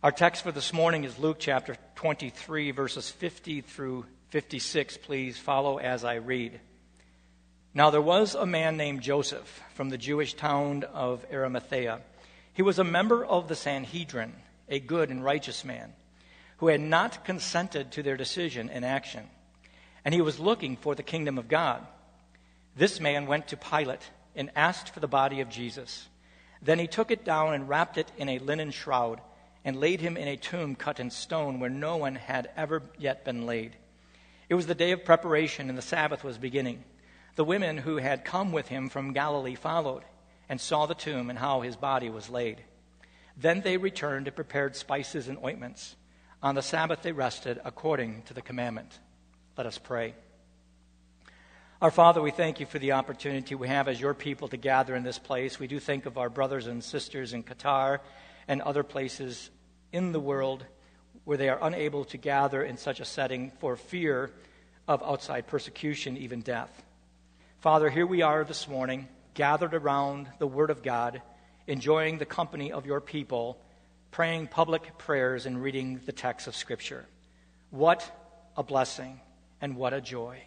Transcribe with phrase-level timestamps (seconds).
[0.00, 4.96] Our text for this morning is Luke chapter 23, verses 50 through 56.
[4.98, 6.60] Please follow as I read.
[7.74, 11.98] Now there was a man named Joseph from the Jewish town of Arimathea.
[12.52, 14.34] He was a member of the Sanhedrin,
[14.68, 15.92] a good and righteous man,
[16.58, 19.24] who had not consented to their decision and action.
[20.04, 21.84] And he was looking for the kingdom of God.
[22.76, 26.06] This man went to Pilate and asked for the body of Jesus.
[26.62, 29.20] Then he took it down and wrapped it in a linen shroud
[29.64, 33.24] and laid him in a tomb cut in stone where no one had ever yet
[33.24, 33.76] been laid.
[34.48, 36.84] It was the day of preparation, and the Sabbath was beginning.
[37.34, 40.04] The women who had come with him from Galilee followed
[40.48, 42.62] and saw the tomb and how his body was laid.
[43.36, 45.96] Then they returned and prepared spices and ointments.
[46.42, 48.98] On the Sabbath they rested according to the commandment.
[49.56, 50.14] Let us pray.
[51.80, 54.96] Our Father, we thank you for the opportunity we have as your people to gather
[54.96, 55.60] in this place.
[55.60, 58.00] We do think of our brothers and sisters in Qatar
[58.48, 59.50] and other places
[59.92, 60.64] in the world
[61.24, 64.30] where they are unable to gather in such a setting for fear
[64.88, 66.82] of outside persecution, even death.
[67.60, 71.20] Father, here we are this morning, gathered around the Word of God,
[71.66, 73.58] enjoying the company of your people,
[74.10, 77.04] praying public prayers and reading the text of Scripture.
[77.70, 78.10] What
[78.56, 79.20] a blessing
[79.60, 80.40] and what a joy.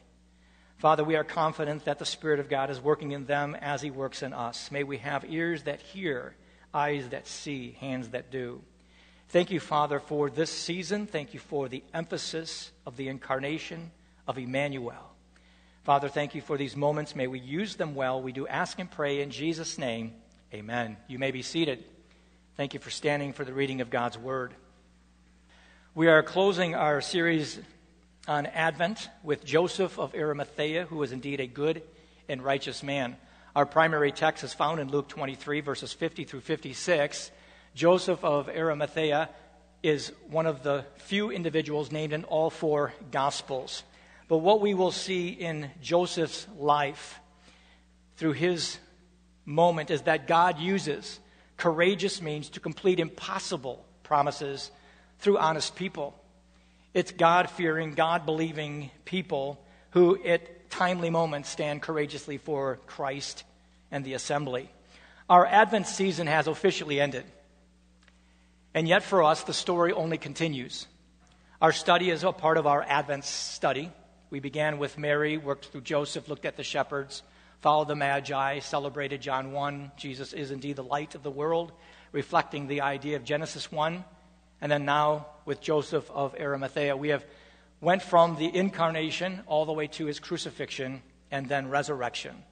[0.77, 3.91] Father, we are confident that the Spirit of God is working in them as He
[3.91, 4.71] works in us.
[4.71, 6.33] May we have ears that hear
[6.73, 8.61] eyes that see, hands that do.
[9.29, 11.07] Thank you, Father, for this season.
[11.07, 13.91] Thank you for the emphasis of the incarnation
[14.27, 15.11] of Emmanuel.
[15.83, 17.15] Father, thank you for these moments.
[17.15, 18.21] May we use them well.
[18.21, 20.13] We do ask and pray in Jesus' name.
[20.53, 20.97] Amen.
[21.07, 21.83] You may be seated.
[22.57, 24.53] Thank you for standing for the reading of God's Word.
[25.95, 27.59] We are closing our series
[28.27, 31.81] on Advent with Joseph of Arimathea, who was indeed a good
[32.29, 33.15] and righteous man.
[33.53, 37.31] Our primary text is found in Luke 23, verses 50 through 56.
[37.75, 39.29] Joseph of Arimathea
[39.83, 43.83] is one of the few individuals named in all four Gospels.
[44.29, 47.19] But what we will see in Joseph's life
[48.15, 48.77] through his
[49.43, 51.19] moment is that God uses
[51.57, 54.71] courageous means to complete impossible promises
[55.19, 56.17] through honest people.
[56.93, 63.43] It's God fearing, God believing people who, at timely moments stand courageously for Christ
[63.91, 64.71] and the assembly.
[65.29, 67.25] Our Advent season has officially ended.
[68.73, 70.87] And yet, for us, the story only continues.
[71.61, 73.91] Our study is a part of our Advent study.
[74.29, 77.21] We began with Mary, worked through Joseph, looked at the shepherds,
[77.59, 79.91] followed the Magi, celebrated John 1.
[79.97, 81.73] Jesus is indeed the light of the world,
[82.13, 84.03] reflecting the idea of Genesis 1.
[84.61, 87.25] And then now, with Joseph of Arimathea, we have
[87.81, 92.43] went from the incarnation all the way to his crucifixion and then resurrection.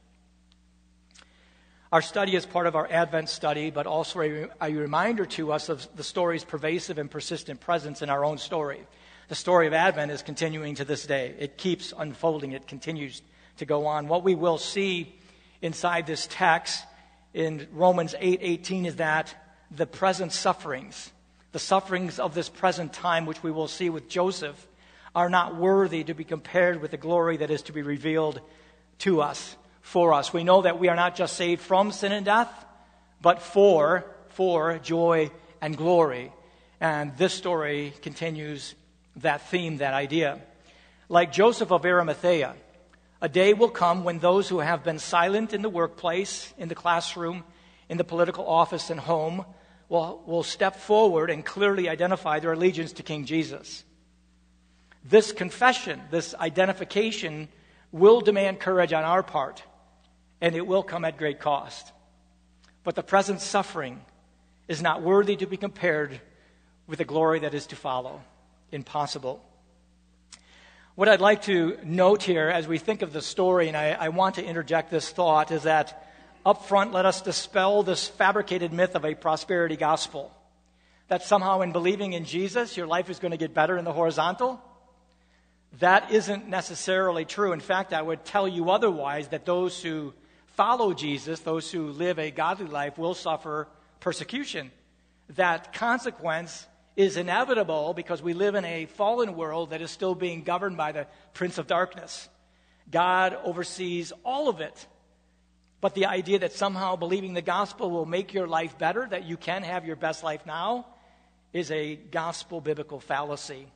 [1.91, 5.69] Our study is part of our Advent study, but also a, a, reminder to us
[5.69, 8.81] of the story's pervasive and persistent presence in our own story.
[9.27, 11.35] The story of Advent is continuing to this day.
[11.39, 13.23] It keeps unfolding, it continues
[13.57, 14.07] to go on.
[14.07, 15.15] What we will see
[15.63, 16.85] inside this text
[17.33, 19.35] in Romans 8 18 is that
[19.71, 21.11] the present sufferings,
[21.53, 24.67] the sufferings of this present time, which we will see with Joseph,
[25.15, 28.41] are not worthy to be compared with the glory that is to be revealed
[28.99, 30.33] to us, for us.
[30.33, 32.51] We know that we are not just saved from sin and death,
[33.21, 35.31] but for, for joy
[35.61, 36.31] and glory.
[36.79, 38.75] And this story continues
[39.17, 40.39] that theme, that idea.
[41.09, 42.55] Like Joseph of Arimathea,
[43.21, 46.75] a day will come when those who have been silent in the workplace, in the
[46.75, 47.43] classroom,
[47.89, 49.43] in the political office, and home
[49.89, 53.83] will, will step forward and clearly identify their allegiance to King Jesus.
[55.03, 57.47] This confession, this identification,
[57.91, 59.63] will demand courage on our part,
[60.41, 61.91] and it will come at great cost.
[62.83, 64.01] But the present suffering
[64.67, 66.19] is not worthy to be compared
[66.87, 68.21] with the glory that is to follow.
[68.71, 69.43] Impossible.
[70.95, 74.09] What I'd like to note here as we think of the story, and I, I
[74.09, 76.07] want to interject this thought, is that
[76.45, 80.31] up front, let us dispel this fabricated myth of a prosperity gospel.
[81.07, 83.93] That somehow in believing in Jesus, your life is going to get better in the
[83.93, 84.61] horizontal
[85.77, 87.53] that isn't necessarily true.
[87.53, 90.13] In fact, I would tell you otherwise that those who
[90.47, 93.67] follow Jesus, those who live a godly life, will suffer
[93.99, 94.71] persecution.
[95.35, 100.43] That consequence is inevitable because we live in a fallen world that is still being
[100.43, 102.27] governed by the prince of darkness.
[102.91, 104.87] God oversees all of it.
[105.81, 109.37] But the idea that somehow believing the gospel will make your life better, that you
[109.37, 110.87] can have your best life now,
[111.53, 113.67] is a gospel biblical fallacy.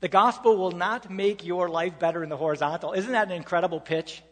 [0.00, 2.92] The gospel will not make your life better in the horizontal.
[2.92, 4.22] Isn't that an incredible pitch?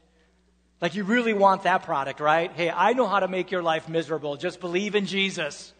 [0.80, 2.52] Like you really want that product, right?
[2.52, 4.36] Hey, I know how to make your life miserable.
[4.36, 5.72] Just believe in Jesus.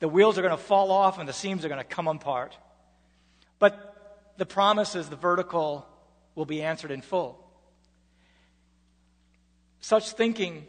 [0.00, 2.56] The wheels are going to fall off and the seams are going to come apart.
[3.58, 5.86] But the promise is the vertical
[6.34, 7.44] will be answered in full.
[9.80, 10.66] Such thinking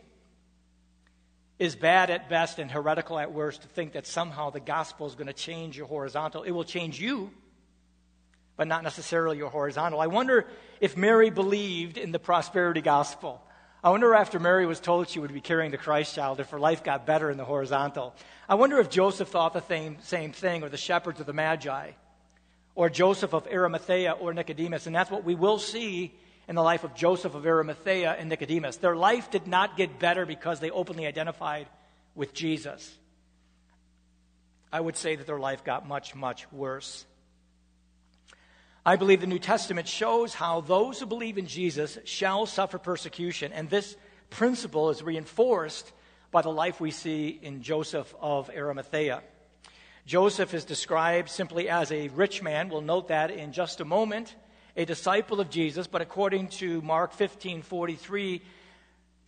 [1.59, 5.15] is bad at best and heretical at worst to think that somehow the gospel is
[5.15, 6.43] going to change your horizontal.
[6.43, 7.31] It will change you,
[8.59, 10.01] but not necessarily your horizontal.
[10.01, 10.45] I wonder
[10.81, 13.41] if Mary believed in the prosperity gospel.
[13.81, 16.59] I wonder after Mary was told she would be carrying the Christ child, if her
[16.59, 18.13] life got better in the horizontal.
[18.49, 21.91] I wonder if Joseph thought the same, same thing, or the shepherds of the Magi,
[22.75, 24.87] or Joseph of Arimathea, or Nicodemus.
[24.87, 26.13] And that's what we will see
[26.49, 28.75] in the life of Joseph of Arimathea and Nicodemus.
[28.75, 31.67] Their life did not get better because they openly identified
[32.13, 32.93] with Jesus.
[34.69, 37.05] I would say that their life got much, much worse.
[38.85, 43.51] I believe the New Testament shows how those who believe in Jesus shall suffer persecution,
[43.51, 43.97] and this
[44.29, 45.91] principle is reinforced
[46.31, 49.21] by the life we see in Joseph of Arimathea.
[50.05, 52.69] Joseph is described simply as a rich man.
[52.69, 54.33] We'll note that in just a moment
[54.77, 58.41] a disciple of Jesus, but according to Mark 15 43,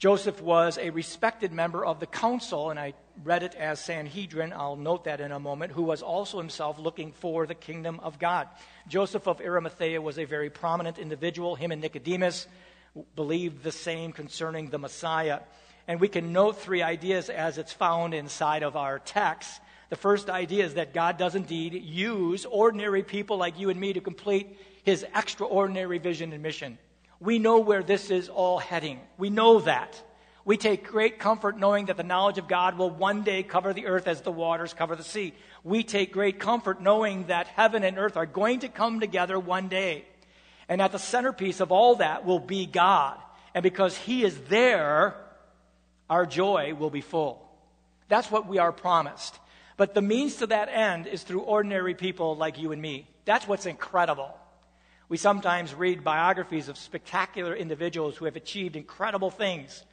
[0.01, 4.51] Joseph was a respected member of the council, and I read it as Sanhedrin.
[4.51, 8.17] I'll note that in a moment, who was also himself looking for the kingdom of
[8.17, 8.47] God.
[8.87, 11.53] Joseph of Arimathea was a very prominent individual.
[11.53, 12.47] Him and Nicodemus
[13.15, 15.41] believed the same concerning the Messiah.
[15.87, 19.61] And we can note three ideas as it's found inside of our text.
[19.89, 23.93] The first idea is that God does indeed use ordinary people like you and me
[23.93, 26.79] to complete his extraordinary vision and mission.
[27.21, 28.99] We know where this is all heading.
[29.19, 30.01] We know that.
[30.43, 33.85] We take great comfort knowing that the knowledge of God will one day cover the
[33.85, 35.35] earth as the waters cover the sea.
[35.63, 39.67] We take great comfort knowing that heaven and earth are going to come together one
[39.67, 40.05] day.
[40.67, 43.19] And at the centerpiece of all that will be God.
[43.53, 45.15] And because He is there,
[46.09, 47.47] our joy will be full.
[48.07, 49.37] That's what we are promised.
[49.77, 53.07] But the means to that end is through ordinary people like you and me.
[53.25, 54.35] That's what's incredible.
[55.11, 59.83] We sometimes read biographies of spectacular individuals who have achieved incredible things.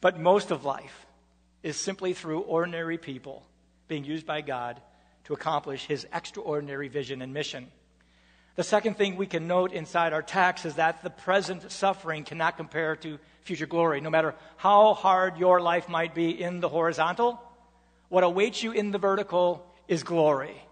[0.00, 1.04] But most of life
[1.62, 3.42] is simply through ordinary people
[3.86, 4.80] being used by God
[5.24, 7.66] to accomplish his extraordinary vision and mission.
[8.56, 12.56] The second thing we can note inside our text is that the present suffering cannot
[12.56, 14.00] compare to future glory.
[14.00, 17.38] No matter how hard your life might be in the horizontal,
[18.08, 20.62] what awaits you in the vertical is glory.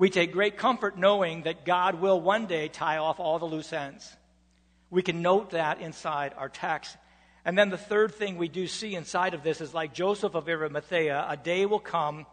[0.00, 3.70] We take great comfort knowing that God will one day tie off all the loose
[3.70, 4.16] ends.
[4.88, 6.96] We can note that inside our text.
[7.44, 10.48] And then the third thing we do see inside of this is like Joseph of
[10.48, 12.24] Arimathea, a day will come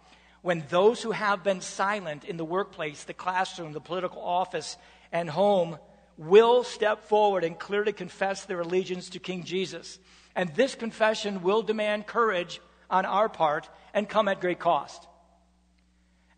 [0.42, 4.78] when those who have been silent in the workplace, the classroom, the political office,
[5.12, 5.78] and home
[6.18, 10.00] will step forward and clearly confess their allegiance to King Jesus.
[10.38, 15.06] And this confession will demand courage on our part and come at great cost.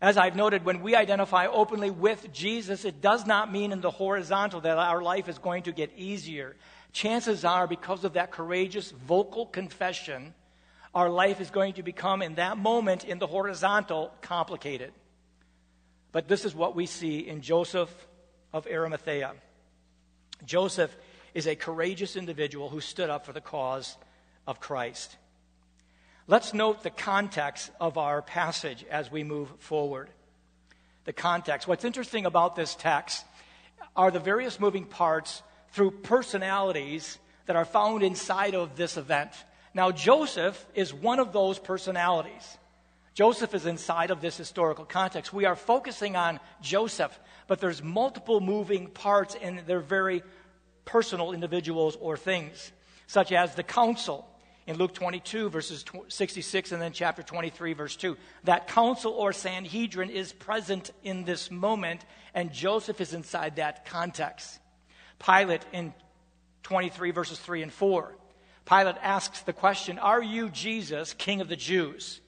[0.00, 3.90] As I've noted, when we identify openly with Jesus, it does not mean in the
[3.90, 6.56] horizontal that our life is going to get easier.
[6.92, 10.32] Chances are, because of that courageous vocal confession,
[10.94, 14.92] our life is going to become, in that moment, in the horizontal, complicated.
[16.12, 17.90] But this is what we see in Joseph
[18.54, 19.34] of Arimathea.
[20.46, 20.96] Joseph
[21.34, 23.96] is a courageous individual who stood up for the cause
[24.46, 25.16] of Christ.
[26.30, 30.08] Let's note the context of our passage as we move forward.
[31.02, 31.66] The context.
[31.66, 33.24] What's interesting about this text
[33.96, 39.32] are the various moving parts through personalities that are found inside of this event.
[39.74, 42.58] Now, Joseph is one of those personalities.
[43.14, 45.32] Joseph is inside of this historical context.
[45.32, 47.18] We are focusing on Joseph,
[47.48, 50.22] but there's multiple moving parts and they're very
[50.84, 52.70] personal individuals or things,
[53.08, 54.28] such as the council,
[54.66, 58.16] in Luke 22, verses 66, and then chapter 23, verse 2.
[58.44, 64.58] That council or Sanhedrin is present in this moment, and Joseph is inside that context.
[65.18, 65.92] Pilate in
[66.62, 68.14] 23, verses 3 and 4.
[68.64, 72.20] Pilate asks the question Are you Jesus, King of the Jews?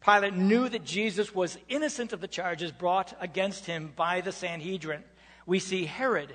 [0.00, 5.02] Pilate knew that Jesus was innocent of the charges brought against him by the Sanhedrin.
[5.44, 6.34] We see Herod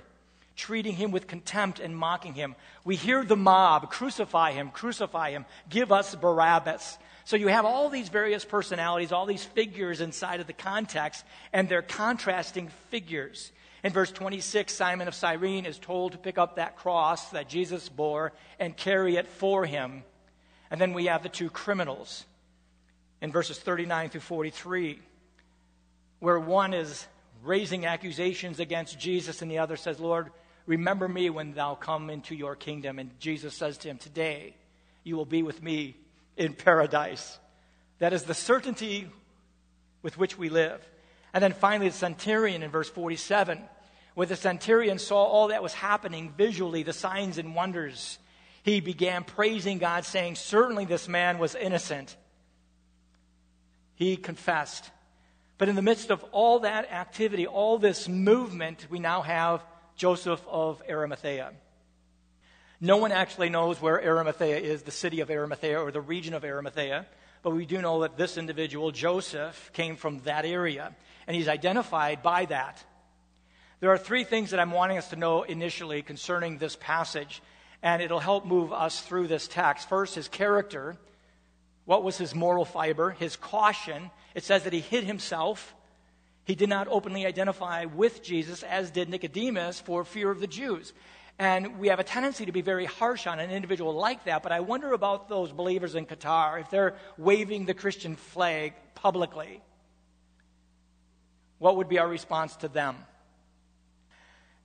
[0.55, 2.55] treating him with contempt and mocking him.
[2.83, 6.97] We hear the mob crucify him, crucify him, give us Barabbas.
[7.25, 11.69] So you have all these various personalities, all these figures inside of the context, and
[11.69, 13.51] they're contrasting figures.
[13.83, 17.89] In verse 26, Simon of Cyrene is told to pick up that cross that Jesus
[17.89, 20.03] bore and carry it for him.
[20.71, 22.25] And then we have the two criminals
[23.21, 24.99] in verses 39 through 43,
[26.19, 27.07] where one is
[27.43, 30.31] raising accusations against Jesus and the other says, Lord,
[30.65, 32.99] remember me when thou come into your kingdom.
[32.99, 34.55] And Jesus says to him, Today
[35.03, 35.95] you will be with me
[36.37, 37.37] in paradise.
[37.99, 39.09] That is the certainty
[40.01, 40.85] with which we live.
[41.33, 43.61] And then finally, the centurion in verse 47,
[44.13, 48.19] where the centurion saw all that was happening visually, the signs and wonders.
[48.61, 52.15] He began praising God, saying, Certainly this man was innocent.
[53.95, 54.89] He confessed.
[55.57, 59.63] But in the midst of all that activity, all this movement, we now have
[59.95, 61.51] Joseph of Arimathea.
[62.81, 66.43] No one actually knows where Arimathea is, the city of Arimathea or the region of
[66.43, 67.05] Arimathea,
[67.41, 70.95] but we do know that this individual, Joseph, came from that area,
[71.27, 72.83] and he's identified by that.
[73.79, 77.41] There are three things that I'm wanting us to know initially concerning this passage,
[77.81, 79.89] and it'll help move us through this text.
[79.89, 80.95] First, his character.
[81.83, 83.11] What was his moral fiber?
[83.11, 84.09] His caution.
[84.35, 85.75] It says that he hid himself.
[86.45, 90.93] He did not openly identify with Jesus, as did Nicodemus, for fear of the Jews.
[91.39, 94.51] And we have a tendency to be very harsh on an individual like that, but
[94.51, 99.61] I wonder about those believers in Qatar, if they're waving the Christian flag publicly.
[101.57, 102.97] What would be our response to them?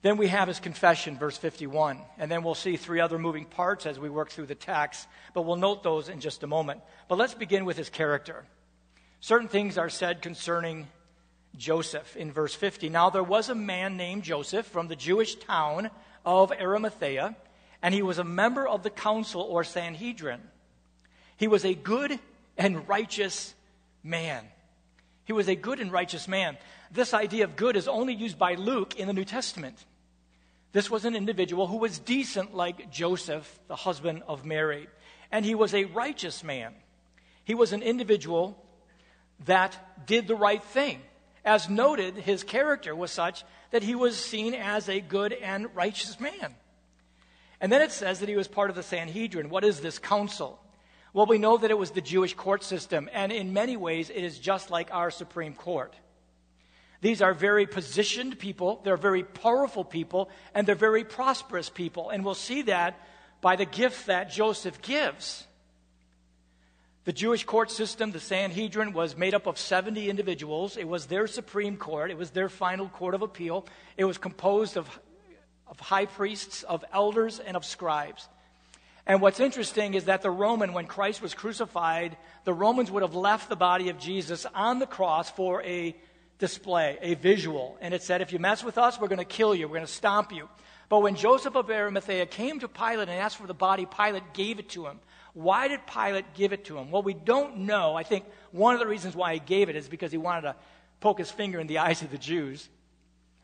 [0.01, 1.99] Then we have his confession, verse 51.
[2.17, 5.41] And then we'll see three other moving parts as we work through the text, but
[5.41, 6.81] we'll note those in just a moment.
[7.07, 8.45] But let's begin with his character.
[9.19, 10.87] Certain things are said concerning
[11.57, 12.89] Joseph in verse 50.
[12.89, 15.89] Now there was a man named Joseph from the Jewish town
[16.25, 17.35] of Arimathea,
[17.81, 20.41] and he was a member of the council or Sanhedrin.
[21.37, 22.19] He was a good
[22.57, 23.53] and righteous
[24.03, 24.43] man.
[25.25, 26.57] He was a good and righteous man.
[26.91, 29.77] This idea of good is only used by Luke in the New Testament.
[30.71, 34.87] This was an individual who was decent, like Joseph, the husband of Mary.
[35.31, 36.73] And he was a righteous man.
[37.43, 38.63] He was an individual
[39.45, 40.99] that did the right thing.
[41.45, 46.19] As noted, his character was such that he was seen as a good and righteous
[46.19, 46.55] man.
[47.61, 49.49] And then it says that he was part of the Sanhedrin.
[49.49, 50.59] What is this council?
[51.13, 54.23] Well, we know that it was the Jewish court system, and in many ways, it
[54.23, 55.95] is just like our Supreme Court.
[57.01, 62.09] These are very positioned people, they're very powerful people, and they're very prosperous people.
[62.09, 62.99] And we'll see that
[63.41, 65.47] by the gift that Joseph gives.
[67.05, 70.75] The Jewish court system, the Sanhedrin, was made up of 70 individuals.
[70.75, 73.65] It was their supreme court, it was their final court of appeal.
[73.97, 74.99] It was composed of,
[75.67, 78.27] of high priests, of elders, and of scribes.
[79.07, 83.15] And what's interesting is that the Roman, when Christ was crucified, the Romans would have
[83.15, 85.95] left the body of Jesus on the cross for a
[86.37, 87.77] display, a visual.
[87.81, 89.87] And it said, if you mess with us, we're going to kill you, we're going
[89.87, 90.47] to stomp you.
[90.89, 94.57] But when Joseph of Arimathea came to Pilate and asked for the body, Pilate gave
[94.57, 94.99] it to him.
[95.33, 96.89] Why did Pilate give it to him?
[96.89, 97.95] Well, we don't know.
[97.95, 100.55] I think one of the reasons why he gave it is because he wanted to
[100.99, 102.67] poke his finger in the eyes of the Jews.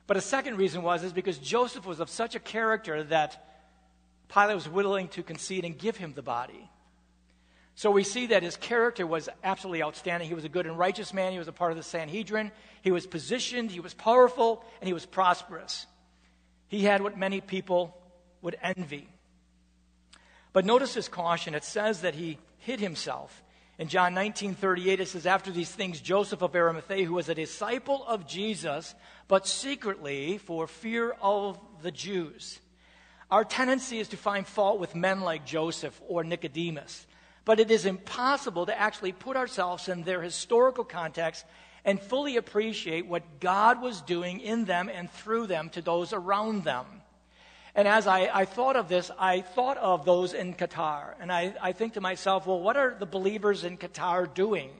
[0.07, 3.43] But a second reason was is because Joseph was of such a character that
[4.27, 6.69] Pilate was willing to concede and give him the body.
[7.75, 10.29] So we see that his character was absolutely outstanding.
[10.29, 11.33] He was a good and righteous man.
[11.33, 12.51] He was a part of the Sanhedrin.
[12.81, 15.85] He was positioned, he was powerful, and he was prosperous.
[16.67, 17.97] He had what many people
[18.41, 19.07] would envy.
[20.53, 21.53] But notice his caution.
[21.53, 23.43] It says that he hid himself.
[23.77, 27.35] In John 19 38, it says, After these things, Joseph of Arimathea, who was a
[27.35, 28.95] disciple of Jesus,
[29.27, 32.59] but secretly for fear of the Jews.
[33.29, 37.05] Our tendency is to find fault with men like Joseph or Nicodemus,
[37.43, 41.43] but it is impossible to actually put ourselves in their historical context
[41.85, 46.63] and fully appreciate what God was doing in them and through them to those around
[46.63, 46.85] them.
[47.75, 51.13] And as I, I, thought of this, I thought of those in Qatar.
[51.19, 54.71] And I, I think to myself, well, what are the believers in Qatar doing?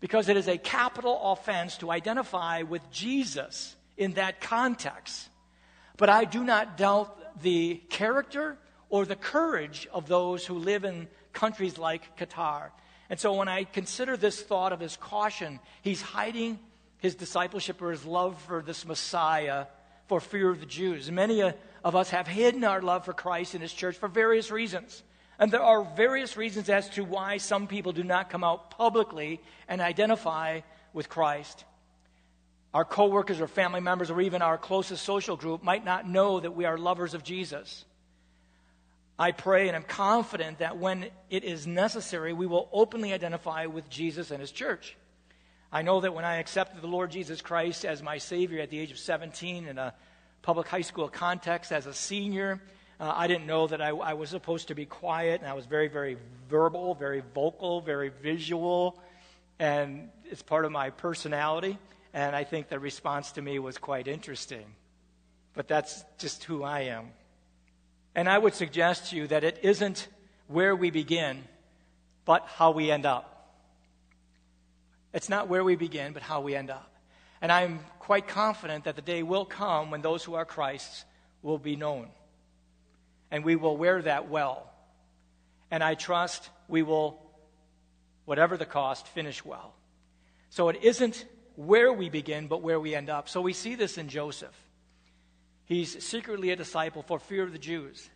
[0.00, 5.28] Because it is a capital offense to identify with Jesus in that context.
[5.96, 8.56] But I do not doubt the character
[8.88, 12.70] or the courage of those who live in countries like Qatar.
[13.10, 16.58] And so when I consider this thought of his caution, he's hiding
[16.98, 19.66] his discipleship or his love for this Messiah
[20.10, 21.08] for fear of the Jews.
[21.08, 21.52] Many uh,
[21.84, 25.04] of us have hidden our love for Christ in His church for various reasons.
[25.38, 29.40] And there are various reasons as to why some people do not come out publicly
[29.68, 30.62] and identify
[30.92, 31.64] with Christ.
[32.74, 36.56] our coworkers or family members or even our closest social group might not know that
[36.56, 37.84] we are lovers of Jesus.
[39.20, 43.90] I pray and I'm confident that when it is necessary, we will openly identify with
[43.90, 44.96] Jesus and his church.
[45.70, 48.78] I know that when I accepted the Lord Jesus Christ as my Savior at the
[48.78, 49.92] age of 17 in a
[50.40, 52.62] public high school context as a senior,
[52.98, 55.66] uh, I didn't know that I, I, was supposed to be quiet, and I was
[55.66, 56.16] very, very
[56.48, 58.98] verbal, very vocal, very visual,
[59.58, 61.78] and it's part of my personality.
[62.14, 64.64] And I think the response to me was quite interesting.
[65.52, 67.10] But that's just who I am.
[68.14, 70.08] And I would suggest to you that it isn't
[70.48, 71.44] where we begin,
[72.24, 73.56] but how we end up.
[75.12, 76.92] It's not where we begin, but how we end up.
[77.40, 81.04] And I'm quite confident that the day will come when those who are Christ's
[81.42, 82.08] will be known.
[83.30, 84.70] And we will wear that well.
[85.70, 87.20] And I trust we will,
[88.24, 89.74] whatever the cost, finish well.
[90.50, 91.24] So it isn't
[91.54, 93.28] where we begin, but where we end up.
[93.28, 94.54] So we see this in Joseph.
[95.70, 98.10] He's secretly a disciple for fear of the Jews.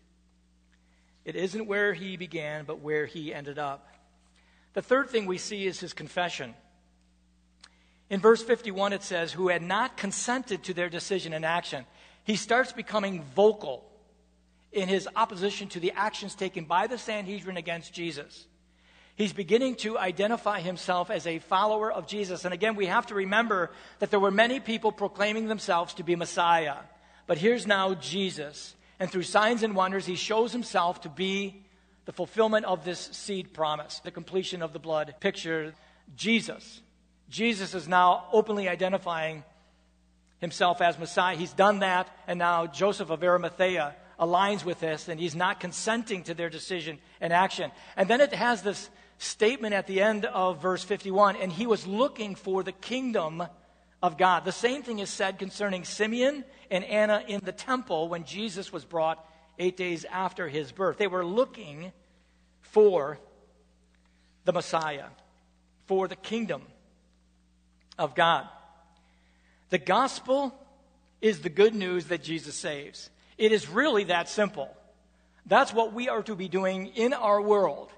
[1.25, 3.87] It isn't where he began, but where he ended up.
[4.73, 6.57] The third thing we see is his confession.
[8.11, 11.87] In verse 51, it says, Who had not consented to their decision and action.
[12.25, 13.89] He starts becoming vocal
[14.73, 18.49] in his opposition to the actions taken by the Sanhedrin against Jesus.
[19.15, 22.45] He's beginning to identify himself as a follower of Jesus.
[22.45, 23.71] And again, we have to remember
[24.01, 26.79] that there were many people proclaiming themselves to be Messiah.
[27.27, 28.75] But here's now Jesus.
[28.99, 31.63] And through signs and wonders, he shows himself to be
[32.05, 35.75] the fulfillment of this seed promise, the completion of the blood picture.
[36.17, 36.83] Jesus.
[37.29, 39.43] Jesus is now openly identifying
[40.39, 41.37] himself as Messiah.
[41.37, 46.23] He's done that, and now Joseph of Arimathea aligns with this, and he's not consenting
[46.25, 47.73] to their decision and action.
[47.97, 51.87] And then it has this statement at the end of verse 51 and he was
[51.87, 53.45] looking for the kingdom
[54.05, 54.45] of God.
[54.45, 58.85] The same thing is said concerning Simeon and Anna in the temple when Jesus was
[58.85, 59.27] brought
[59.59, 60.99] eight days after his birth.
[60.99, 61.91] They were looking
[62.61, 63.19] for
[64.45, 65.07] the Messiah,
[65.87, 66.61] for the kingdom
[67.99, 68.47] of God.
[69.71, 70.55] The gospel
[71.23, 73.09] is the good news that Jesus saves.
[73.39, 74.69] It is really that simple.
[75.47, 77.91] That's what we are to be doing in our world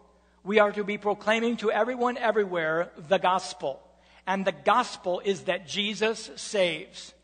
[0.46, 3.82] we are to be proclaiming to everyone everywhere the gospel.
[4.26, 7.14] And the gospel is that Jesus saves.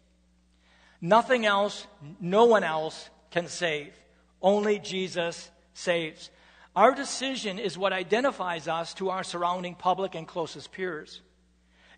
[1.00, 1.86] Nothing else,
[2.20, 3.92] no one else can save.
[4.40, 6.30] Only Jesus saves.
[6.74, 11.20] Our decision is what identifies us to our surrounding public and closest peers.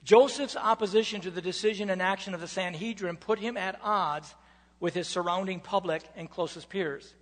[0.04, 4.34] Joseph's opposition to the decision and action of the Sanhedrin put him at odds
[4.80, 7.14] with his surrounding public and closest peers.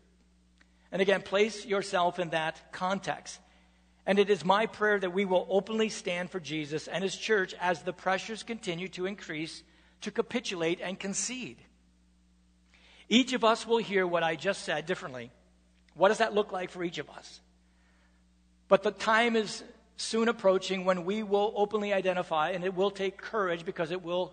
[0.91, 3.39] And again, place yourself in that context.
[4.07, 7.55] And it is my prayer that we will openly stand for Jesus and his church
[7.61, 9.63] as the pressures continue to increase
[10.01, 11.59] to capitulate and concede.
[13.09, 15.31] Each of us will hear what I just said differently.
[15.95, 17.41] What does that look like for each of us?
[18.69, 19.63] But the time is
[19.97, 24.33] soon approaching when we will openly identify, and it will take courage because it will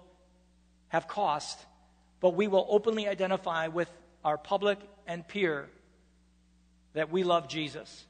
[0.88, 1.60] have cost,
[2.19, 3.91] but we will openly identify with
[4.23, 5.69] our public and peer
[6.93, 8.05] that we love Jesus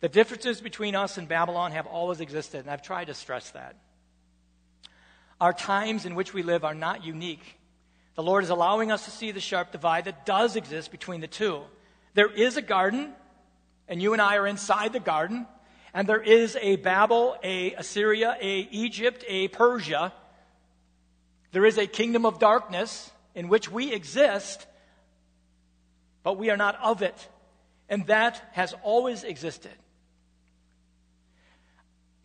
[0.00, 3.76] the differences between us and Babylon have always existed, and I've tried to stress that.
[5.40, 7.58] Our times in which we live are not unique.
[8.14, 11.26] The Lord is allowing us to see the sharp divide that does exist between the
[11.28, 11.62] two.
[12.14, 13.12] There is a garden,
[13.88, 15.46] and you and I are inside the garden,
[15.94, 20.12] and there is a Babel, a Assyria, a Egypt, a Persia.
[21.52, 24.66] There is a kingdom of darkness in which we exist,
[26.22, 27.28] but we are not of it.
[27.88, 29.72] And that has always existed.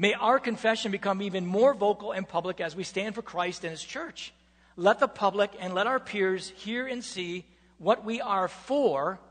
[0.03, 3.71] May our confession become even more vocal and public as we stand for Christ and
[3.71, 4.33] His church.
[4.75, 7.45] Let the public and let our peers hear and see
[7.77, 9.21] what we are for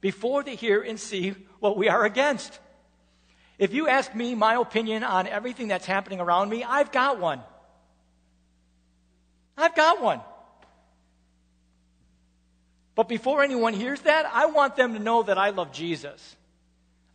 [0.00, 2.60] before they hear and see what we are against.
[3.58, 7.40] If you ask me my opinion on everything that's happening around me, I've got one.
[9.58, 10.20] I've got one.
[12.94, 16.36] But before anyone hears that, I want them to know that I love Jesus.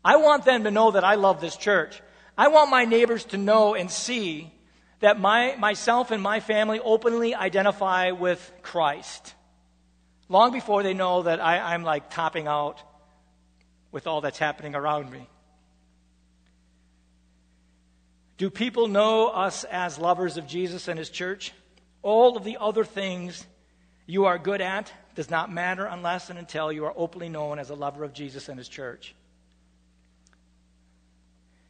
[0.04, 2.01] I want them to know that I love this church.
[2.37, 4.51] I want my neighbors to know and see
[4.99, 9.33] that my, myself and my family openly identify with Christ.
[10.27, 12.81] Long before they know that I, I'm like topping out
[13.91, 15.29] with all that's happening around me.
[18.37, 21.53] Do people know us as lovers of Jesus and his church?
[22.01, 23.45] All of the other things
[24.05, 27.69] you are good at does not matter unless and until you are openly known as
[27.69, 29.15] a lover of Jesus and his church.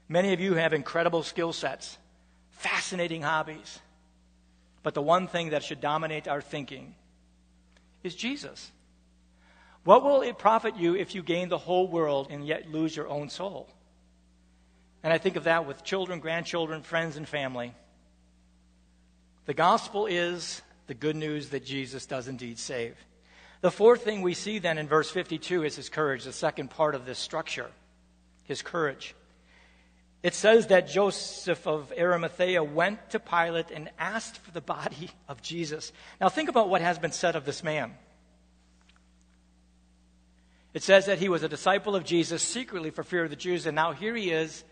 [0.08, 1.98] Many of you have incredible skill sets,
[2.52, 3.80] fascinating hobbies.
[4.84, 6.94] But the one thing that should dominate our thinking
[8.04, 8.72] is Jesus.
[9.84, 13.08] What will it profit you if you gain the whole world and yet lose your
[13.08, 13.68] own soul?
[15.04, 17.74] And I think of that with children, grandchildren, friends, and family.
[19.46, 22.96] The gospel is the good news that Jesus does indeed save.
[23.62, 26.94] The fourth thing we see then in verse 52 is his courage, the second part
[26.94, 27.70] of this structure,
[28.44, 29.16] his courage.
[30.26, 35.44] It says that Joseph of Arimathea went to Pilate and asked for the body of
[35.44, 35.92] Jesus.
[36.20, 37.94] Now, think about what has been said of this man.
[40.74, 43.68] It says that he was a disciple of Jesus secretly for fear of the Jews,
[43.68, 44.64] and now here he is,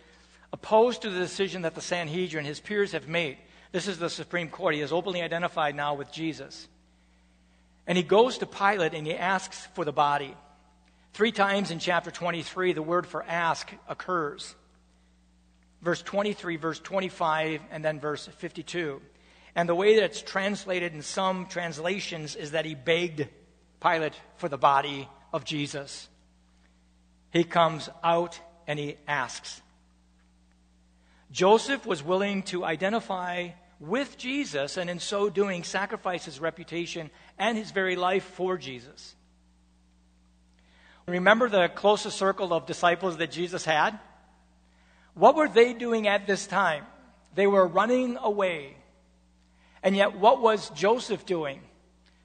[0.52, 3.38] opposed to the decision that the Sanhedrin, his peers, have made.
[3.72, 4.74] This is the Supreme Court.
[4.74, 6.68] He is openly identified now with Jesus.
[7.86, 10.36] And he goes to Pilate and he asks for the body.
[11.14, 14.56] Three times in chapter 23, the word for ask occurs
[15.84, 19.02] verse 23, verse 25, and then verse 52.
[19.56, 23.28] And the way that it's translated in some translations is that he begged
[23.82, 26.08] Pilate for the body of Jesus.
[27.32, 29.62] He comes out and he asks.
[31.32, 37.58] Joseph was willing to identify with Jesus and in so doing sacrifice his reputation and
[37.58, 39.16] his very life for Jesus.
[41.06, 44.00] Remember the closest circle of disciples that Jesus had?
[45.14, 46.86] What were they doing at this time?
[47.36, 48.76] They were running away.
[49.82, 51.62] And yet, what was Joseph doing?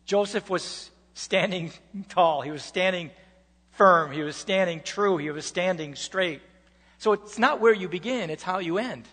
[0.05, 1.73] Joseph was standing
[2.09, 2.43] tall.
[2.43, 3.11] He was standing
[3.73, 4.13] firm.
[4.13, 5.17] He was standing true.
[5.17, 6.43] He was standing straight.
[6.99, 9.05] So it's not where you begin, it's how you end.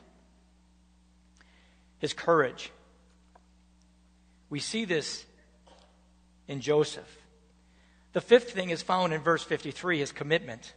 [1.99, 2.71] His courage.
[4.49, 5.25] We see this
[6.47, 7.09] in Joseph.
[8.13, 10.73] The fifth thing is found in verse 53 his commitment.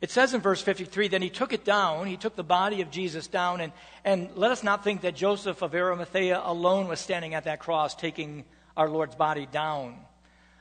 [0.00, 2.90] It says in verse 53 then he took it down, he took the body of
[2.90, 3.72] Jesus down, and,
[4.04, 7.94] and let us not think that Joseph of Arimathea alone was standing at that cross
[7.94, 8.44] taking
[8.76, 9.98] our Lord's body down.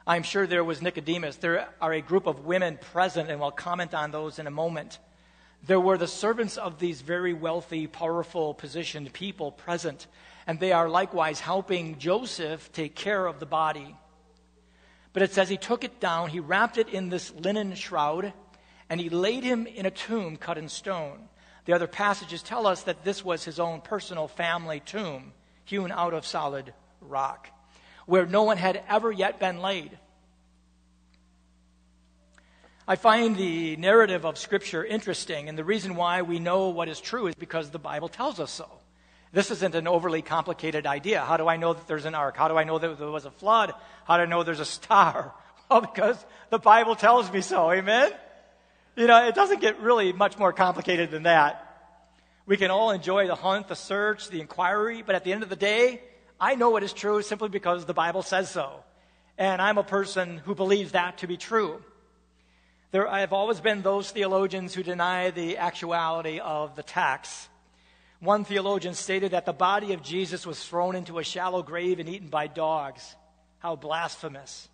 [0.06, 1.38] I'm sure there was Nicodemus.
[1.38, 5.00] There are a group of women present, and we'll comment on those in a moment.
[5.66, 10.08] There were the servants of these very wealthy, powerful, positioned people present,
[10.48, 13.96] and they are likewise helping Joseph take care of the body.
[15.14, 18.34] But it says he took it down, he wrapped it in this linen shroud
[18.90, 21.30] and he laid him in a tomb cut in stone.
[21.66, 25.34] The other passages tell us that this was his own personal family tomb,
[25.66, 27.50] hewn out of solid rock,
[28.06, 29.98] where no one had ever yet been laid.
[32.88, 37.00] I find the narrative of Scripture interesting, and the reason why we know what is
[37.00, 38.68] true is because the Bible tells us so.
[39.32, 41.22] This isn't an overly complicated idea.
[41.22, 42.36] How do I know that there's an ark?
[42.36, 43.74] How do I know that there was a flood?
[44.06, 45.34] How do I know there's a star?
[45.70, 46.18] Well, because
[46.50, 47.72] the Bible tells me so.
[47.72, 48.12] Amen?
[49.00, 51.66] You know, it doesn't get really much more complicated than that.
[52.46, 55.48] We can all enjoy the hunt, the search, the inquiry, but at the end of
[55.48, 56.02] the day,
[56.38, 58.84] I know it is true simply because the Bible says so.
[59.38, 61.82] And I'm a person who believes that to be true.
[62.92, 67.48] There have always been those theologians who deny the actuality of the text.
[68.20, 72.10] One theologian stated that the body of Jesus was thrown into a shallow grave and
[72.10, 73.16] eaten by dogs.
[73.60, 74.68] How blasphemous.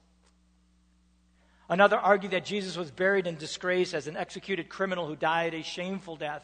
[1.68, 5.64] Another argued that Jesus was buried in disgrace as an executed criminal who died a
[5.64, 6.44] shameful death.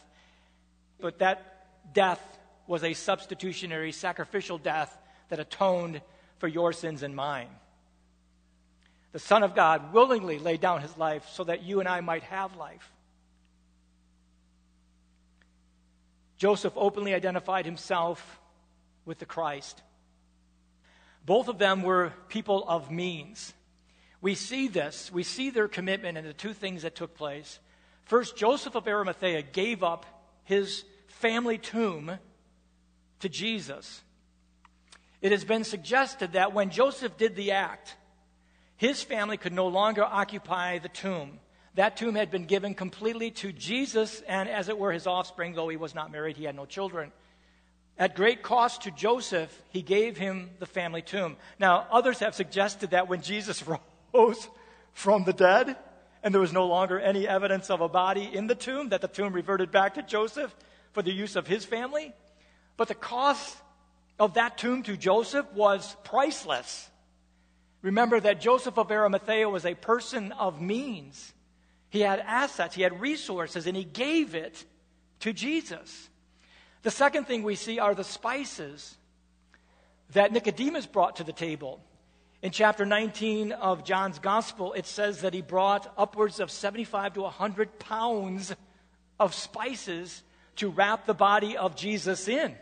[1.00, 2.22] But that death
[2.68, 4.98] was a substitutionary, sacrificial death
[5.30, 6.02] that atoned
[6.40, 7.50] for your sins and mine.
[9.12, 12.24] The Son of God willingly laid down his life so that you and I might
[12.24, 12.92] have life.
[16.38, 18.40] Joseph openly identified himself
[19.06, 19.82] with the Christ.
[21.26, 23.54] Both of them were people of means.
[24.22, 25.12] We see this.
[25.12, 27.60] We see their commitment in the two things that took place.
[28.06, 30.06] First, Joseph of Arimathea gave up
[30.44, 32.12] his family tomb
[33.20, 34.02] to Jesus.
[35.22, 37.96] It has been suggested that when Joseph did the act,
[38.76, 41.40] his family could no longer occupy the tomb.
[41.76, 45.70] That tomb had been given completely to Jesus and, as it were, his offspring, though
[45.70, 47.12] he was not married, he had no children.
[47.98, 51.38] At great cost to Joseph, he gave him the family tomb.
[51.60, 53.80] Now, others have suggested that when Jesus rose
[54.94, 55.76] from the dead,
[56.24, 59.08] and there was no longer any evidence of a body in the tomb, that the
[59.08, 60.56] tomb reverted back to Joseph
[60.94, 62.14] for the use of his family.
[62.78, 63.58] But the cost
[64.20, 66.90] of that tomb to Joseph was priceless.
[67.82, 71.34] Remember that Joseph of Arimathea was a person of means.
[71.90, 74.64] He had assets, he had resources, and he gave it
[75.22, 76.10] to Jesus.
[76.84, 78.98] The second thing we see are the spices
[80.14, 81.82] that Nicodemus brought to the table.
[82.42, 87.22] In chapter 19 of John's Gospel, it says that he brought upwards of 75 to
[87.22, 88.56] 100 pounds
[89.20, 90.24] of spices
[90.56, 92.56] to wrap the body of Jesus in.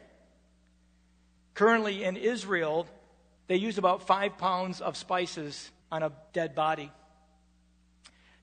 [1.53, 2.87] Currently in Israel,
[3.47, 6.91] they use about five pounds of spices on a dead body.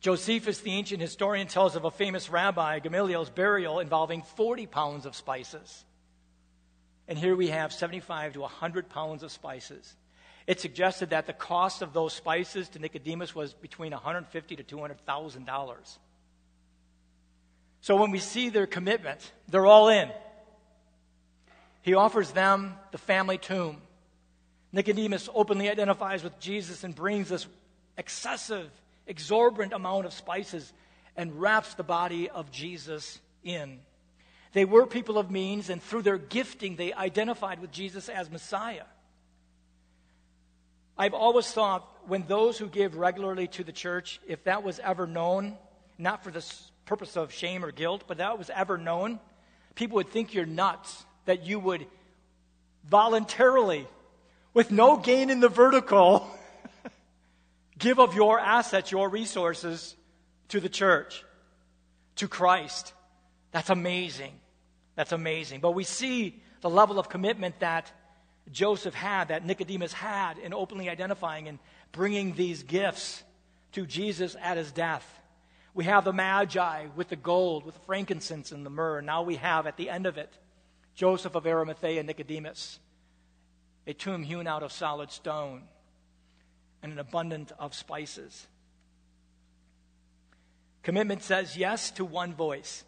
[0.00, 5.14] Josephus, the ancient historian, tells of a famous rabbi, Gamaliel's burial involving 40 pounds of
[5.14, 5.84] spices.
[7.08, 9.94] And here we have 75 to 100 pounds of spices.
[10.46, 15.44] It suggested that the cost of those spices to Nicodemus was between 150 to 200,000
[15.44, 15.98] dollars.
[17.80, 20.10] So when we see their commitment, they're all in.
[21.82, 23.80] He offers them the family tomb.
[24.72, 27.46] Nicodemus openly identifies with Jesus and brings this
[27.96, 28.70] excessive,
[29.06, 30.72] exorbitant amount of spices
[31.16, 33.78] and wraps the body of Jesus in.
[34.52, 38.84] They were people of means, and through their gifting, they identified with Jesus as Messiah.
[40.98, 45.06] I've always thought when those who give regularly to the church, if that was ever
[45.06, 45.56] known,
[45.98, 46.44] not for the
[46.86, 49.20] purpose of shame or guilt, but that was ever known,
[49.74, 51.86] people would think you're nuts that you would
[52.88, 53.86] voluntarily,
[54.54, 56.26] with no gain in the vertical,
[57.78, 59.94] give of your assets, your resources
[60.48, 61.24] to the church,
[62.16, 62.94] to Christ.
[63.50, 64.32] That's amazing.
[64.94, 65.60] That's amazing.
[65.60, 67.92] But we see the level of commitment that
[68.52, 71.58] Joseph had, that Nicodemus had, in openly identifying and
[71.92, 73.22] bringing these gifts
[73.72, 75.06] to Jesus at his death.
[75.74, 79.02] We have the Magi with the gold, with the frankincense and the myrrh.
[79.02, 80.32] Now we have at the end of it
[80.94, 82.78] Joseph of Arimathea and Nicodemus,
[83.86, 85.64] a tomb hewn out of solid stone,
[86.82, 88.46] and an abundance of spices.
[90.82, 92.84] Commitment says yes to one voice,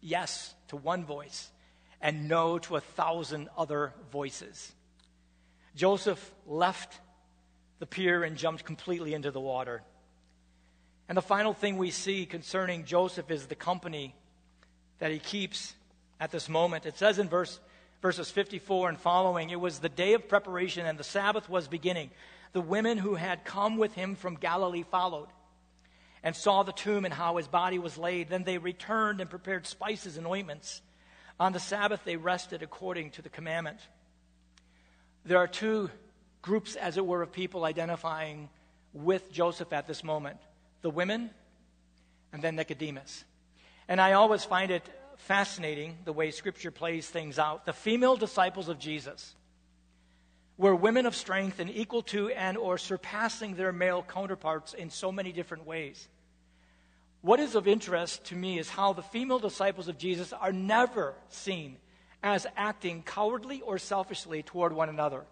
[0.00, 1.50] yes to one voice,
[2.00, 4.72] and no to a thousand other voices.
[5.74, 7.00] Joseph left
[7.78, 9.82] the pier and jumped completely into the water.
[11.08, 14.14] And the final thing we see concerning Joseph is the company
[15.00, 15.74] that he keeps
[16.20, 16.86] at this moment.
[16.86, 17.60] It says in verse,
[18.00, 22.10] verses 54 and following, it was the day of preparation and the Sabbath was beginning.
[22.52, 25.28] The women who had come with him from Galilee followed
[26.22, 28.28] and saw the tomb and how his body was laid.
[28.30, 30.80] Then they returned and prepared spices and ointments.
[31.38, 33.80] On the Sabbath they rested according to the commandment.
[35.24, 35.90] There are two
[36.42, 38.50] groups, as it were, of people identifying
[38.92, 40.38] with Joseph at this moment
[40.82, 41.30] the women
[42.32, 43.24] and then Nicodemus.
[43.88, 47.64] And I always find it fascinating the way Scripture plays things out.
[47.64, 49.34] The female disciples of Jesus
[50.58, 55.10] were women of strength and equal to and or surpassing their male counterparts in so
[55.10, 56.06] many different ways.
[57.22, 61.14] What is of interest to me is how the female disciples of Jesus are never
[61.30, 61.78] seen
[62.24, 65.24] as acting cowardly or selfishly toward one another.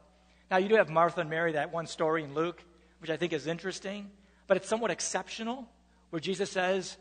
[0.50, 2.62] Now, you do have Martha and Mary, that one story in Luke,
[3.00, 4.11] which I think is interesting,
[4.46, 5.66] but it's somewhat exceptional,
[6.11, 6.98] where Jesus says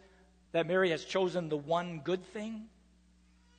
[0.54, 2.68] that Mary has chosen the one good thing.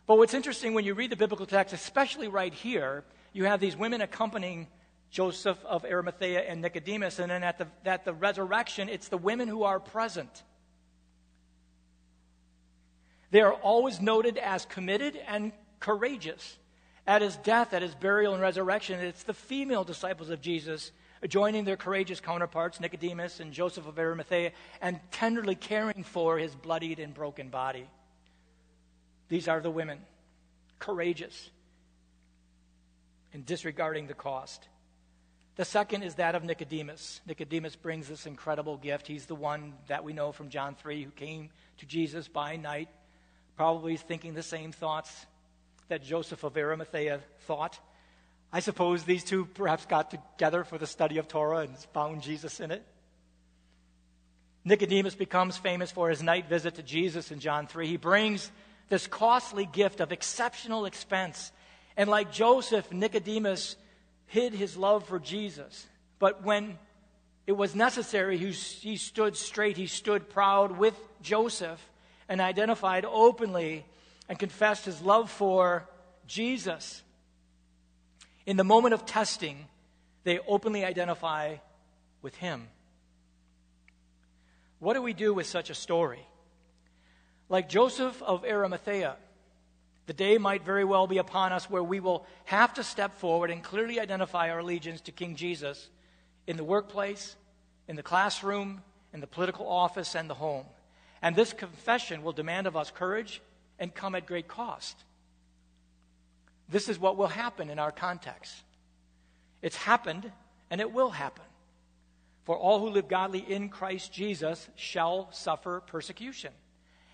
[0.07, 3.77] But what's interesting when you read the biblical text, especially right here, you have these
[3.77, 4.69] women accompanying
[5.11, 9.49] Joseph of Arimathea and Nicodemus, and then at the, at the resurrection, it's the women
[9.49, 10.43] who are present.
[13.31, 16.57] They are always noted as committed and courageous.
[17.07, 20.93] At his death, at his burial and resurrection, it's the female disciples of Jesus
[21.29, 27.01] joining their courageous counterparts, Nicodemus and Joseph of Arimathea, and tenderly caring for his bloodied
[27.01, 27.89] and broken body.
[29.29, 29.99] These are the women,
[30.79, 31.51] courageous
[33.33, 34.69] and disregarding the cost.
[35.57, 37.21] The second is that of Nicodemus.
[37.27, 39.07] Nicodemus brings this incredible gift.
[39.07, 42.89] He's the one that we know from John 3 who came to Jesus by night,
[43.57, 45.27] probably thinking the same thoughts
[45.93, 47.79] that Joseph of Arimathea thought.
[48.51, 52.61] I suppose these two perhaps got together for the study of Torah and found Jesus
[52.61, 52.83] in it.
[54.65, 57.87] Nicodemus becomes famous for his night visit to Jesus in John 3.
[57.87, 58.51] He brings
[58.89, 61.53] this costly gift of exceptional expense.
[61.95, 63.77] And like Joseph, Nicodemus
[64.29, 65.87] hid his love for Jesus.
[66.19, 66.79] But when
[67.47, 71.87] it was necessary, he, stood straight, he stood proud with Joseph
[72.31, 73.85] and identified openly
[74.33, 75.87] and confessed his love for
[76.27, 77.03] Jesus.
[78.47, 79.67] In the moment of testing,
[80.25, 81.57] they openly identify
[82.23, 82.67] with him.
[84.79, 86.27] What do we do with such a story?
[87.51, 89.17] Like Joseph of Arimathea,
[90.07, 93.51] the day might very well be upon us where we will have to step forward
[93.51, 95.91] and clearly identify our allegiance to King Jesus
[96.47, 97.37] in the workplace,
[97.87, 98.81] in the classroom,
[99.13, 100.65] in the political office, and the home.
[101.21, 103.43] And this confession will demand of us courage
[103.83, 104.97] and come at great cost.
[106.69, 108.55] This is what will happen in our context.
[109.61, 110.31] It's happened
[110.71, 111.45] and it will happen.
[112.45, 116.53] For all who live godly in Christ Jesus shall suffer persecution.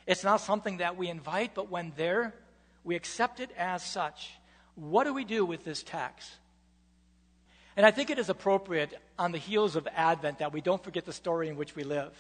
[0.07, 2.35] It's not something that we invite, but when there,
[2.85, 4.31] we accept it as such.
[4.75, 6.31] What do we do with this text?
[7.79, 11.07] And I think it is appropriate on the heels of Advent that we don't forget
[11.07, 12.13] the story in which we live.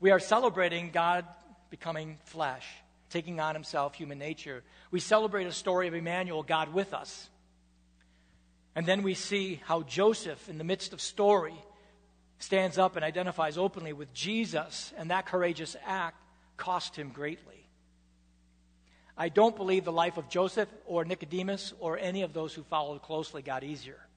[0.00, 1.24] We are celebrating God
[1.70, 2.66] becoming flesh,
[3.14, 4.64] taking on himself human nature.
[4.90, 7.30] We celebrate a story of Emmanuel, God with us.
[8.74, 11.54] And then we see how Joseph, in the midst of story,
[12.40, 16.16] stands up and identifies openly with Jesus, and that courageous act
[16.56, 17.68] cost him greatly.
[19.16, 23.00] I don't believe the life of Joseph or Nicodemus or any of those who followed
[23.02, 24.08] closely got easier.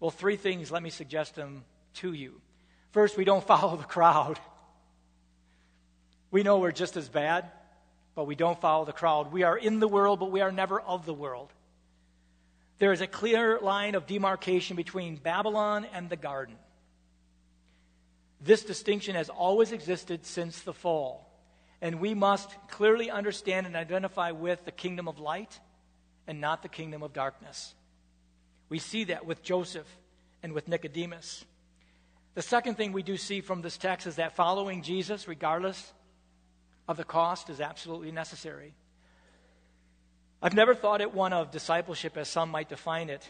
[0.00, 1.66] Well, three things, let me suggest them
[1.96, 2.40] to you.
[2.92, 4.40] First, we don't follow the crowd.
[6.30, 7.50] We know we're just as bad,
[8.14, 9.32] but we don't follow the crowd.
[9.32, 11.52] We are in the world, but we are never of the world.
[12.78, 16.56] There is a clear line of demarcation between Babylon and the garden.
[18.40, 21.30] This distinction has always existed since the fall,
[21.82, 25.60] and we must clearly understand and identify with the kingdom of light
[26.26, 27.74] and not the kingdom of darkness.
[28.70, 29.88] We see that with Joseph
[30.42, 31.44] and with Nicodemus.
[32.34, 35.92] The second thing we do see from this text is that following Jesus, regardless
[36.88, 38.74] of the cost, is absolutely necessary.
[40.42, 43.28] I've never thought it one of discipleship, as some might define it,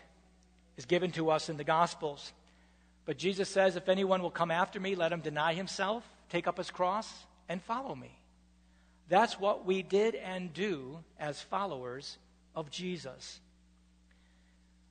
[0.77, 2.33] is given to us in the Gospels.
[3.05, 6.59] But Jesus says, If anyone will come after me, let him deny himself, take up
[6.59, 7.13] his cross,
[7.49, 8.17] and follow me.
[9.09, 12.17] That's what we did and do as followers
[12.55, 13.41] of Jesus.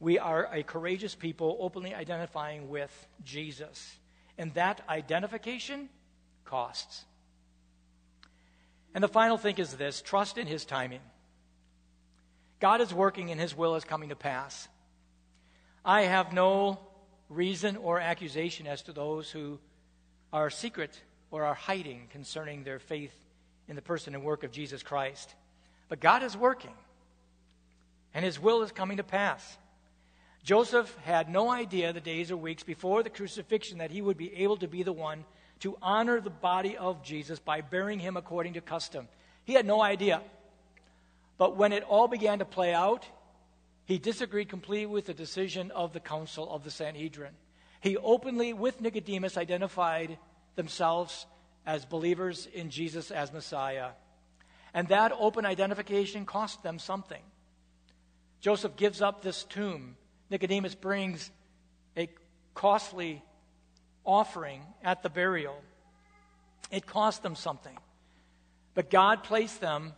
[0.02, 3.96] We are a courageous people openly identifying with Jesus.
[4.38, 5.90] And that identification
[6.46, 7.06] costs.
[9.00, 11.00] And the final thing is this trust in his timing.
[12.60, 14.68] God is working and His will is coming to pass.
[15.86, 16.82] I have no
[17.30, 19.58] reason or accusation as to those who
[20.34, 23.16] are secret or are hiding concerning their faith
[23.70, 25.34] in the person and work of Jesus Christ.
[25.88, 26.76] But God is working,
[28.14, 29.58] and His will is coming to pass.
[30.44, 34.36] Joseph had no idea the days or weeks before the crucifixion that he would be
[34.36, 35.24] able to be the one
[35.60, 39.08] to honor the body of Jesus by burying him according to custom.
[39.44, 40.22] He had no idea.
[41.38, 43.06] But when it all began to play out,
[43.86, 47.34] he disagreed completely with the decision of the council of the Sanhedrin.
[47.82, 50.18] He openly, with Nicodemus, identified
[50.56, 51.26] themselves
[51.66, 53.92] as believers in Jesus as Messiah.
[54.74, 57.22] And that open identification cost them something.
[58.42, 59.96] Joseph gives up this tomb.
[60.30, 61.32] Nicodemus brings
[61.98, 62.10] a
[62.54, 63.24] costly
[64.10, 65.56] offering at the burial.
[66.72, 67.78] It cost them something.
[68.74, 69.94] But God placed them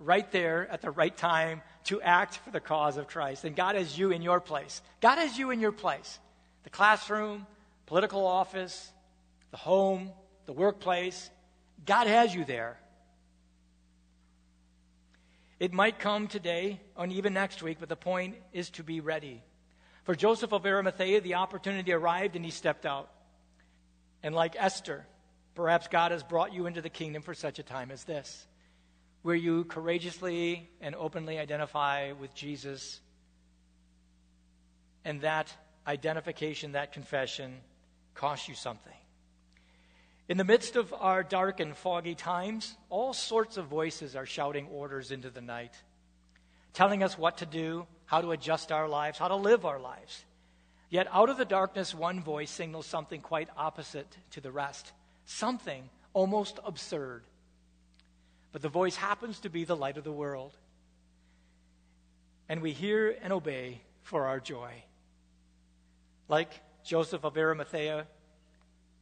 [0.00, 3.44] right there at the right time to act for the cause of Christ.
[3.44, 4.82] And God has you in your place.
[5.00, 6.18] God has you in your place.
[6.64, 7.46] The classroom,
[7.86, 8.92] political office,
[9.52, 10.10] the home,
[10.46, 11.30] the workplace.
[11.86, 12.80] God has you there.
[15.60, 19.42] It might come today and even next week, but the point is to be ready.
[20.04, 23.10] For Joseph of Arimathea, the opportunity arrived and he stepped out.
[24.22, 25.06] And like Esther,
[25.54, 28.46] perhaps God has brought you into the kingdom for such a time as this
[29.22, 33.00] where you courageously and openly identify with Jesus.
[35.04, 35.52] And that
[35.86, 37.58] identification, that confession,
[38.14, 38.92] costs you something.
[40.28, 44.68] In the midst of our dark and foggy times, all sorts of voices are shouting
[44.68, 45.74] orders into the night,
[46.72, 50.24] telling us what to do, how to adjust our lives, how to live our lives.
[50.90, 54.92] Yet out of the darkness, one voice signals something quite opposite to the rest,
[55.24, 57.22] something almost absurd
[58.52, 60.56] but the voice happens to be the light of the world.
[62.48, 64.72] And we hear and obey for our joy.
[66.28, 68.06] Like Joseph of Arimathea,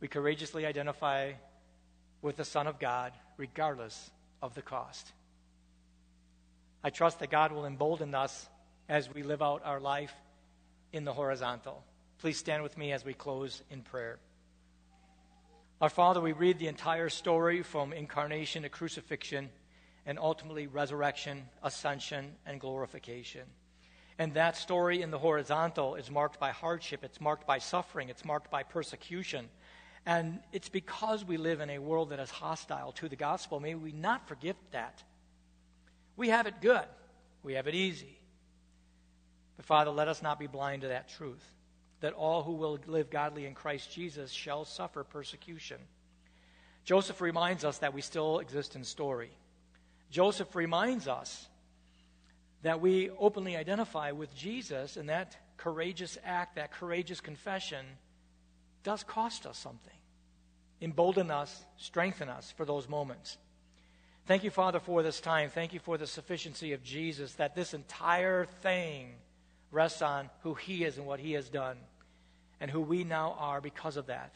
[0.00, 1.32] we courageously identify
[2.20, 4.10] with the Son of God, regardless
[4.42, 5.12] of the cost.
[6.84, 8.48] I trust that God will embolden us
[8.88, 10.14] as we live out our life
[10.92, 11.84] in the horizontal.
[12.18, 14.18] Please stand with me as we close in prayer.
[15.80, 19.50] Our Father, we read the entire story from incarnation to crucifixion
[20.04, 23.42] and ultimately resurrection, ascension, and glorification.
[24.18, 28.24] And that story in the horizontal is marked by hardship, it's marked by suffering, it's
[28.24, 29.48] marked by persecution.
[30.04, 33.60] And it's because we live in a world that is hostile to the gospel.
[33.60, 35.02] May we not forget that.
[36.16, 36.86] We have it good,
[37.44, 38.17] we have it easy.
[39.58, 41.44] But Father, let us not be blind to that truth
[42.00, 45.78] that all who will live godly in Christ Jesus shall suffer persecution.
[46.84, 49.30] Joseph reminds us that we still exist in story.
[50.10, 51.48] Joseph reminds us
[52.62, 57.84] that we openly identify with Jesus, and that courageous act, that courageous confession,
[58.84, 59.92] does cost us something.
[60.80, 63.36] Embolden us, strengthen us for those moments.
[64.26, 65.50] Thank you, Father, for this time.
[65.50, 69.14] Thank you for the sufficiency of Jesus, that this entire thing
[69.70, 71.76] rests on who He is and what He has done,
[72.60, 74.32] and who we now are because of that.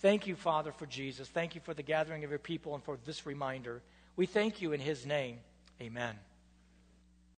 [0.00, 1.28] Thank you, Father, for Jesus.
[1.28, 3.80] Thank you for the gathering of your people and for this reminder.
[4.16, 5.38] We thank you in His name.
[5.80, 6.16] Amen.